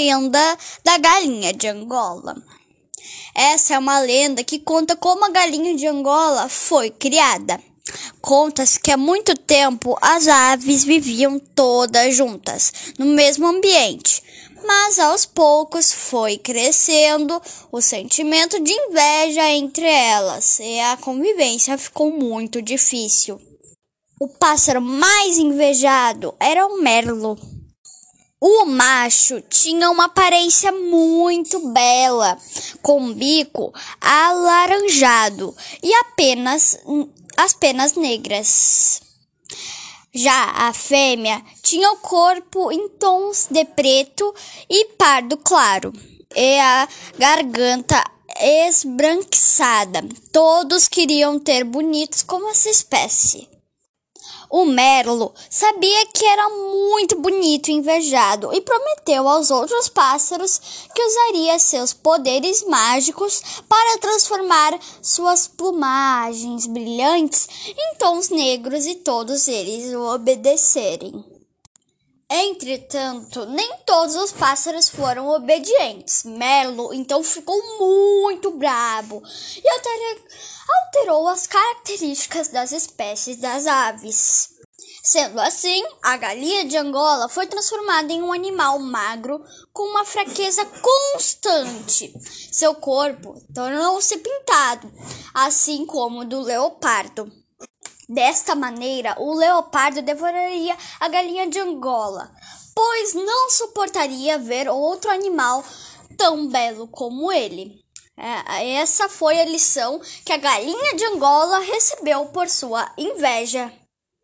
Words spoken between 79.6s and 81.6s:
alterou as